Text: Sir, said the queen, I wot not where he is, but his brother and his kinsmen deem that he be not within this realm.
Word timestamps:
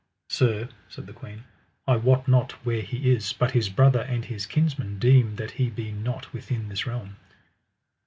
Sir, 0.29 0.67
said 0.89 1.05
the 1.05 1.13
queen, 1.13 1.43
I 1.85 1.95
wot 1.95 2.27
not 2.27 2.53
where 2.65 2.81
he 2.81 3.11
is, 3.11 3.33
but 3.33 3.51
his 3.51 3.69
brother 3.69 3.99
and 4.01 4.25
his 4.25 4.47
kinsmen 4.47 4.97
deem 4.97 5.35
that 5.35 5.51
he 5.51 5.69
be 5.69 5.91
not 5.91 6.33
within 6.33 6.69
this 6.69 6.87
realm. 6.87 7.17